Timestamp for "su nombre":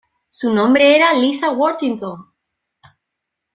0.29-0.95